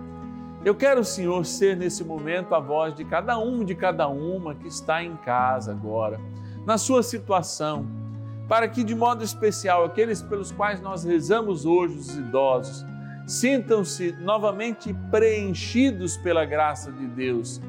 Eu 0.66 0.74
quero, 0.74 1.04
Senhor, 1.04 1.46
ser 1.46 1.76
nesse 1.76 2.04
momento 2.04 2.56
a 2.56 2.60
voz 2.60 2.96
de 2.96 3.04
cada 3.04 3.38
um, 3.38 3.66
de 3.66 3.76
cada 3.76 4.08
uma 4.08 4.56
que 4.56 4.68
está 4.68 5.04
em 5.04 5.16
casa 5.18 5.72
agora, 5.72 6.20
na 6.66 6.78
sua 6.78 7.04
situação 7.04 7.86
para 8.48 8.68
que, 8.68 8.84
de 8.84 8.94
modo 8.94 9.24
especial, 9.24 9.84
aqueles 9.84 10.22
pelos 10.22 10.52
quais 10.52 10.82
nós 10.82 11.04
rezamos 11.04 11.66
hoje, 11.66 11.98
os 11.98 12.16
idosos, 12.16 12.86
sintam-se 13.26 14.12
novamente 14.20 14.94
preenchidos 15.10 16.18
pela 16.18 16.46
graça 16.46 16.92
de 16.92 17.08
Deus 17.08 17.62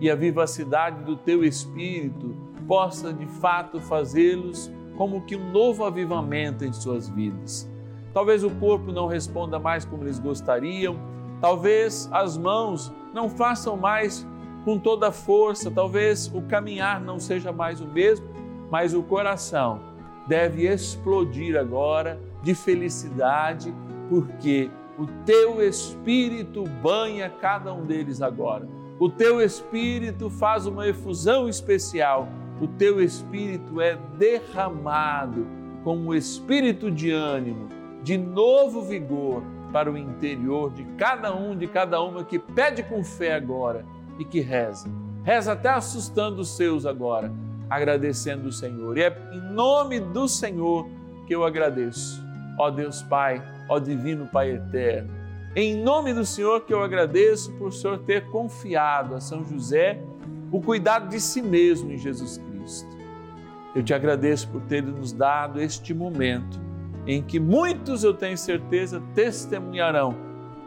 e 0.00 0.10
a 0.10 0.14
vivacidade 0.14 1.04
do 1.04 1.16
teu 1.16 1.44
espírito 1.44 2.34
possa 2.66 3.12
de 3.12 3.26
fato 3.26 3.78
fazê-los 3.80 4.70
como 4.96 5.22
que 5.22 5.36
um 5.36 5.52
novo 5.52 5.84
avivamento 5.84 6.64
em 6.64 6.72
suas 6.72 7.08
vidas. 7.08 7.70
Talvez 8.12 8.42
o 8.44 8.50
corpo 8.50 8.92
não 8.92 9.06
responda 9.06 9.58
mais 9.58 9.84
como 9.84 10.04
eles 10.04 10.18
gostariam, 10.18 10.96
talvez 11.40 12.08
as 12.12 12.36
mãos 12.36 12.92
não 13.12 13.28
façam 13.28 13.76
mais 13.76 14.26
com 14.64 14.78
toda 14.78 15.08
a 15.08 15.12
força, 15.12 15.70
talvez 15.70 16.30
o 16.34 16.42
caminhar 16.42 17.00
não 17.00 17.20
seja 17.20 17.52
mais 17.52 17.80
o 17.80 17.86
mesmo, 17.86 18.26
mas 18.70 18.94
o 18.94 19.02
coração 19.02 19.80
deve 20.26 20.66
explodir 20.66 21.56
agora 21.56 22.18
de 22.42 22.54
felicidade, 22.54 23.74
porque 24.08 24.70
o 24.98 25.06
teu 25.24 25.60
espírito 25.62 26.64
banha 26.82 27.28
cada 27.28 27.72
um 27.72 27.82
deles 27.82 28.22
agora. 28.22 28.66
O 28.98 29.08
teu 29.08 29.40
espírito 29.40 30.30
faz 30.30 30.66
uma 30.66 30.86
efusão 30.86 31.48
especial. 31.48 32.28
O 32.60 32.68
teu 32.68 33.02
espírito 33.02 33.80
é 33.80 33.98
derramado 34.16 35.46
com 35.82 35.96
um 35.96 36.14
espírito 36.14 36.90
de 36.90 37.10
ânimo, 37.10 37.68
de 38.02 38.16
novo 38.16 38.82
vigor 38.82 39.42
para 39.74 39.90
o 39.90 39.98
interior 39.98 40.72
de 40.72 40.84
cada 40.96 41.34
um, 41.34 41.56
de 41.56 41.66
cada 41.66 42.00
uma 42.00 42.22
que 42.22 42.38
pede 42.38 42.84
com 42.84 43.02
fé 43.02 43.34
agora 43.34 43.84
e 44.20 44.24
que 44.24 44.38
reza. 44.38 44.88
Reza 45.24 45.50
até 45.50 45.68
assustando 45.68 46.42
os 46.42 46.56
seus 46.56 46.86
agora, 46.86 47.32
agradecendo 47.68 48.50
o 48.50 48.52
Senhor. 48.52 48.96
E 48.96 49.02
é 49.02 49.30
em 49.32 49.40
nome 49.52 49.98
do 49.98 50.28
Senhor 50.28 50.86
que 51.26 51.34
eu 51.34 51.44
agradeço. 51.44 52.24
Ó 52.56 52.70
Deus 52.70 53.02
Pai, 53.02 53.42
ó 53.68 53.80
Divino 53.80 54.28
Pai 54.28 54.52
Eterno. 54.52 55.10
Em 55.56 55.82
nome 55.82 56.14
do 56.14 56.24
Senhor 56.24 56.60
que 56.60 56.72
eu 56.72 56.80
agradeço 56.80 57.52
por 57.54 57.70
o 57.70 57.72
Senhor 57.72 57.98
ter 57.98 58.30
confiado 58.30 59.16
a 59.16 59.20
São 59.20 59.42
José 59.42 60.00
o 60.52 60.60
cuidado 60.60 61.08
de 61.08 61.20
si 61.20 61.42
mesmo 61.42 61.90
em 61.90 61.98
Jesus 61.98 62.38
Cristo. 62.38 62.96
Eu 63.74 63.82
te 63.82 63.92
agradeço 63.92 64.46
por 64.50 64.60
ter 64.62 64.84
nos 64.84 65.12
dado 65.12 65.60
este 65.60 65.92
momento 65.92 66.63
em 67.06 67.22
que 67.22 67.38
muitos, 67.38 68.02
eu 68.04 68.14
tenho 68.14 68.36
certeza, 68.36 69.02
testemunharão 69.14 70.16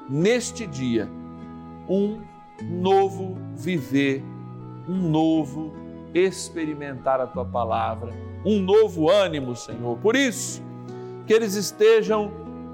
neste 0.09 0.65
dia 0.65 1.09
um 1.89 2.21
novo 2.63 3.37
viver, 3.55 4.23
um 4.87 5.09
novo 5.09 5.73
experimentar 6.13 7.19
a 7.19 7.27
tua 7.27 7.45
palavra, 7.45 8.11
um 8.45 8.59
novo 8.59 9.09
ânimo, 9.09 9.55
Senhor. 9.55 9.97
Por 9.97 10.15
isso, 10.15 10.63
que 11.25 11.33
eles 11.33 11.55
estejam 11.55 12.31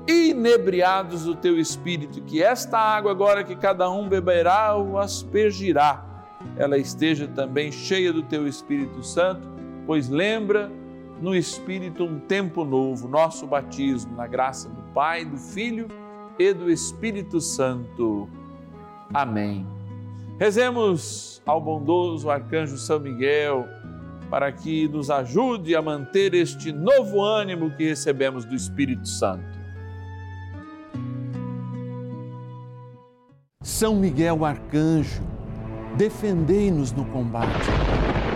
inebriados 0.08 1.23
do 1.23 1.36
teu 1.36 1.58
espírito, 1.58 2.21
que 2.21 2.43
esta 2.43 2.78
água 2.78 3.12
agora 3.12 3.43
que 3.43 3.56
cada 3.56 3.89
um 3.89 4.08
beberá 4.08 4.76
ou 4.76 4.97
aspergirá, 4.97 6.06
ela 6.58 6.78
esteja 6.78 7.28
também 7.28 7.71
cheia 7.71 8.12
do 8.12 8.21
teu 8.21 8.47
Espírito 8.47 9.02
Santo, 9.02 9.47
pois 9.86 10.10
lembra 10.10 10.71
no 11.21 11.36
Espírito 11.36 12.04
um 12.04 12.19
tempo 12.19 12.63
novo, 12.63 13.08
nosso 13.08 13.47
batismo, 13.47 14.15
na 14.15 14.28
graça 14.28 14.69
do 14.69 14.82
Pai, 14.93 15.26
do 15.26 15.38
Filho 15.38 15.88
e 16.38 16.54
do 16.54 16.69
Espírito 16.69 17.39
Santo. 17.39 18.28
Amém. 19.13 19.65
Rezemos 20.39 21.41
ao 21.45 21.62
bondoso 21.62 22.30
arcanjo 22.30 22.78
São 22.78 22.99
Miguel 22.99 23.67
para 24.30 24.52
que 24.52 24.88
nos 24.88 25.12
ajude 25.12 25.76
a 25.76 25.82
manter 25.82 26.34
este 26.34 26.71
novo 26.71 27.21
ânimo 27.21 27.69
que 27.69 27.88
recebemos 27.88 28.45
do 28.45 28.56
Espírito 28.56 29.08
Santo. 29.08 29.62
São 33.62 33.95
Miguel 33.95 34.43
arcanjo, 34.43 35.21
defendei-nos 35.95 36.91
no 36.91 37.06
combate. 37.06 37.82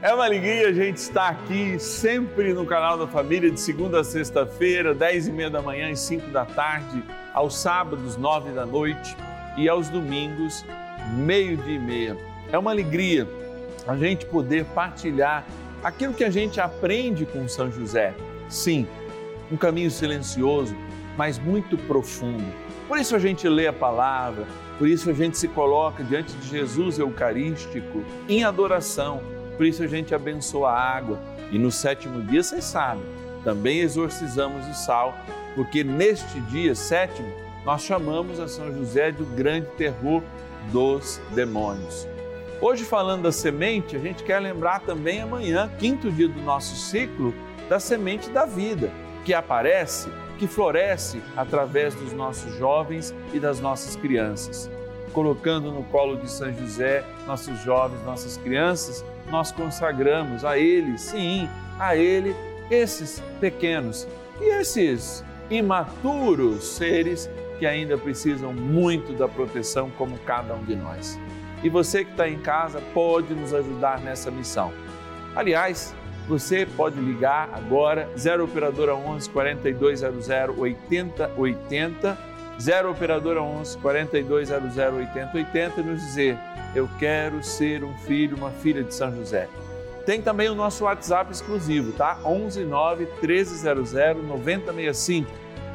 É 0.00 0.14
uma 0.14 0.24
alegria 0.24 0.68
a 0.68 0.72
gente 0.72 0.98
estar 0.98 1.28
aqui 1.28 1.76
sempre 1.80 2.54
no 2.54 2.64
canal 2.64 2.96
da 2.96 3.08
Família, 3.08 3.50
de 3.50 3.58
segunda 3.58 3.98
a 3.98 4.04
sexta-feira, 4.04 4.94
dez 4.94 5.26
e 5.26 5.32
meia 5.32 5.50
da 5.50 5.60
manhã 5.60 5.90
e 5.90 5.96
cinco 5.96 6.30
da 6.30 6.44
tarde, 6.44 7.02
aos 7.34 7.58
sábados, 7.60 8.16
nove 8.16 8.52
da 8.52 8.64
noite 8.64 9.16
e 9.56 9.68
aos 9.68 9.88
domingos, 9.88 10.64
meio-dia 11.16 11.74
e 11.74 11.78
meia. 11.80 12.16
É 12.52 12.56
uma 12.56 12.70
alegria 12.70 13.26
a 13.88 13.96
gente 13.96 14.24
poder 14.26 14.64
partilhar 14.66 15.44
aquilo 15.82 16.14
que 16.14 16.22
a 16.22 16.30
gente 16.30 16.60
aprende 16.60 17.26
com 17.26 17.48
São 17.48 17.68
José. 17.68 18.14
Sim, 18.48 18.86
um 19.50 19.56
caminho 19.56 19.90
silencioso, 19.90 20.76
mas 21.16 21.40
muito 21.40 21.76
profundo. 21.76 22.44
Por 22.86 22.98
isso 22.98 23.16
a 23.16 23.18
gente 23.18 23.48
lê 23.48 23.66
a 23.66 23.72
palavra, 23.72 24.46
por 24.78 24.86
isso 24.86 25.10
a 25.10 25.12
gente 25.12 25.36
se 25.36 25.48
coloca 25.48 26.04
diante 26.04 26.36
de 26.36 26.48
Jesus 26.48 27.00
Eucarístico 27.00 28.04
em 28.28 28.44
adoração 28.44 29.37
por 29.58 29.66
isso 29.66 29.82
a 29.82 29.88
gente 29.88 30.14
abençoa 30.14 30.70
a 30.70 30.96
água. 30.96 31.18
E 31.50 31.58
no 31.58 31.72
sétimo 31.72 32.22
dia, 32.22 32.42
vocês 32.42 32.64
sabem, 32.64 33.04
também 33.42 33.80
exorcizamos 33.80 34.64
o 34.68 34.72
sal, 34.72 35.14
porque 35.56 35.82
neste 35.82 36.40
dia 36.42 36.76
sétimo 36.76 37.28
nós 37.64 37.82
chamamos 37.82 38.38
a 38.38 38.46
São 38.46 38.72
José 38.72 39.10
do 39.10 39.26
grande 39.26 39.66
terror 39.76 40.22
dos 40.70 41.20
demônios. 41.34 42.06
Hoje, 42.60 42.84
falando 42.84 43.22
da 43.22 43.32
semente, 43.32 43.96
a 43.96 43.98
gente 43.98 44.22
quer 44.22 44.38
lembrar 44.38 44.80
também 44.80 45.20
amanhã, 45.20 45.68
quinto 45.78 46.10
dia 46.10 46.28
do 46.28 46.40
nosso 46.42 46.76
ciclo, 46.76 47.34
da 47.68 47.80
semente 47.80 48.30
da 48.30 48.44
vida, 48.44 48.92
que 49.24 49.34
aparece, 49.34 50.08
que 50.38 50.46
floresce 50.46 51.20
através 51.36 51.94
dos 51.96 52.12
nossos 52.12 52.54
jovens 52.56 53.12
e 53.34 53.40
das 53.40 53.58
nossas 53.58 53.96
crianças. 53.96 54.70
Colocando 55.12 55.72
no 55.72 55.82
colo 55.84 56.16
de 56.16 56.30
São 56.30 56.52
José 56.52 57.04
nossos 57.26 57.58
jovens, 57.62 58.02
nossas 58.04 58.36
crianças 58.36 59.04
nós 59.30 59.52
consagramos 59.52 60.44
a 60.44 60.58
Ele, 60.58 60.96
sim, 60.98 61.48
a 61.78 61.96
Ele, 61.96 62.34
esses 62.70 63.22
pequenos 63.40 64.06
e 64.40 64.44
esses 64.60 65.24
imaturos 65.50 66.64
seres 66.64 67.28
que 67.58 67.66
ainda 67.66 67.98
precisam 67.98 68.52
muito 68.52 69.12
da 69.12 69.26
proteção, 69.26 69.90
como 69.98 70.18
cada 70.18 70.54
um 70.54 70.64
de 70.64 70.76
nós. 70.76 71.18
E 71.62 71.68
você 71.68 72.04
que 72.04 72.12
está 72.12 72.28
em 72.28 72.38
casa 72.38 72.80
pode 72.94 73.34
nos 73.34 73.52
ajudar 73.52 74.00
nessa 74.00 74.30
missão. 74.30 74.72
Aliás, 75.34 75.94
você 76.28 76.66
pode 76.66 77.00
ligar 77.00 77.50
agora 77.52 78.08
0 78.16 78.44
operadora 78.44 78.94
11 78.94 79.28
4200 79.30 80.28
8080 80.56 82.18
0 82.60 82.90
operadora 82.90 83.42
11 83.42 83.78
4200 83.78 84.76
8080 84.76 85.80
e 85.80 85.84
nos 85.84 86.00
dizer 86.00 86.38
eu 86.74 86.88
quero 86.98 87.42
ser 87.42 87.82
um 87.82 87.96
filho, 87.98 88.36
uma 88.36 88.50
filha 88.50 88.82
de 88.82 88.94
São 88.94 89.14
José. 89.14 89.48
Tem 90.04 90.22
também 90.22 90.48
o 90.48 90.54
nosso 90.54 90.84
WhatsApp 90.84 91.30
exclusivo, 91.32 91.92
tá? 91.92 92.18
11 92.24 92.64
9 92.64 93.06
1300 93.20 93.92
9065, 94.26 95.30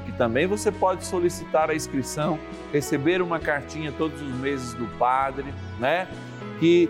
que 0.05 0.11
também 0.13 0.47
você 0.47 0.71
pode 0.71 1.05
solicitar 1.05 1.69
a 1.69 1.75
inscrição, 1.75 2.39
receber 2.71 3.21
uma 3.21 3.39
cartinha 3.39 3.91
todos 3.91 4.21
os 4.21 4.33
meses 4.35 4.73
do 4.73 4.87
padre, 4.97 5.53
né? 5.79 6.07
Que 6.59 6.89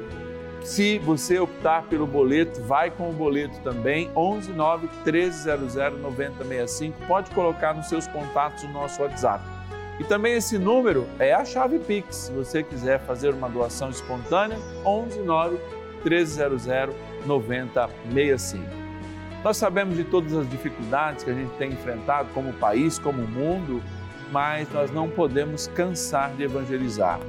se 0.63 0.97
você 0.99 1.37
optar 1.37 1.83
pelo 1.83 2.07
boleto, 2.07 2.61
vai 2.61 2.89
com 2.89 3.09
o 3.09 3.13
boleto 3.13 3.59
também, 3.59 4.09
11 4.15 4.53
9 4.53 4.87
1300 5.03 5.75
9065. 6.01 7.05
Pode 7.05 7.29
colocar 7.31 7.73
nos 7.73 7.87
seus 7.87 8.07
contatos 8.07 8.63
o 8.63 8.69
nosso 8.69 9.01
WhatsApp. 9.01 9.52
E 9.99 10.03
também 10.03 10.33
esse 10.33 10.57
número 10.57 11.07
é 11.19 11.33
a 11.33 11.45
chave 11.45 11.77
Pix, 11.79 12.15
se 12.15 12.31
você 12.31 12.63
quiser 12.63 12.99
fazer 13.01 13.33
uma 13.33 13.47
doação 13.47 13.89
espontânea, 13.89 14.57
11 14.85 15.19
9 15.21 15.57
1300 16.03 16.95
9065. 17.25 18.63
Nós 19.43 19.57
sabemos 19.57 19.95
de 19.95 20.03
todas 20.03 20.33
as 20.33 20.49
dificuldades 20.49 21.23
que 21.23 21.29
a 21.29 21.33
gente 21.33 21.51
tem 21.57 21.71
enfrentado 21.71 22.29
como 22.33 22.53
país, 22.53 22.97
como 22.97 23.27
mundo, 23.27 23.83
mas 24.31 24.71
nós 24.71 24.91
não 24.91 25.09
podemos 25.09 25.67
cansar 25.67 26.33
de 26.33 26.43
evangelizar. 26.43 27.19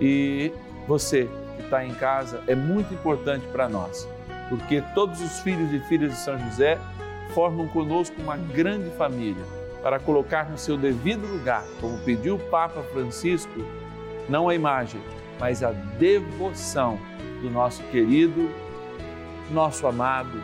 E 0.00 0.50
você 0.88 1.28
que 1.56 1.62
está 1.62 1.84
em 1.84 1.94
casa 1.94 2.42
é 2.46 2.54
muito 2.54 2.92
importante 2.92 3.46
para 3.48 3.68
nós, 3.68 4.08
porque 4.48 4.82
todos 4.94 5.20
os 5.20 5.40
filhos 5.40 5.72
e 5.72 5.78
filhas 5.80 6.12
de 6.12 6.18
São 6.18 6.38
José 6.38 6.78
formam 7.32 7.68
conosco 7.68 8.20
uma 8.20 8.36
grande 8.36 8.90
família 8.96 9.61
para 9.82 9.98
colocar 9.98 10.48
no 10.48 10.56
seu 10.56 10.76
devido 10.76 11.26
lugar, 11.26 11.64
como 11.80 11.98
pediu 11.98 12.36
o 12.36 12.38
Papa 12.38 12.82
Francisco, 12.92 13.64
não 14.28 14.48
a 14.48 14.54
imagem, 14.54 15.00
mas 15.40 15.62
a 15.62 15.72
devoção 15.72 16.98
do 17.40 17.50
nosso 17.50 17.82
querido, 17.84 18.48
nosso 19.50 19.86
amado 19.86 20.42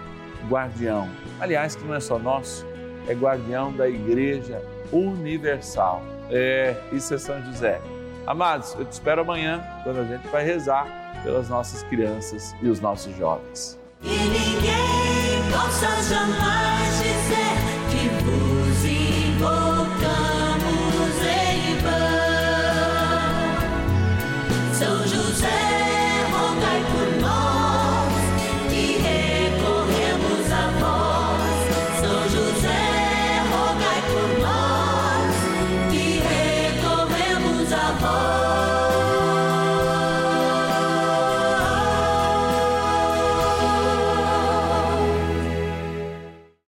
guardião. 0.49 1.09
Aliás, 1.41 1.77
que 1.77 1.85
não 1.85 1.95
é 1.95 2.01
só 2.01 2.19
nosso, 2.19 2.67
é 3.07 3.15
guardião 3.15 3.73
da 3.73 3.89
Igreja 3.89 4.61
Universal. 4.93 6.03
É, 6.31 6.77
isso 6.93 7.15
é 7.15 7.19
São 7.19 7.43
José. 7.45 7.81
Amados, 8.27 8.75
eu 8.79 8.85
te 8.85 8.93
espero 8.93 9.23
amanhã, 9.23 9.65
quando 9.85 10.01
a 10.01 10.05
gente 10.05 10.27
vai 10.29 10.45
rezar 10.45 10.87
pelas 11.23 11.49
nossas 11.49 11.83
crianças 11.85 12.55
e 12.61 12.69
os 12.69 12.81
nossos 12.81 13.17
jovens. 13.17 13.79
E 14.03 14.09
ninguém 14.09 15.51
possa 15.51 15.87
jamais 16.03 16.78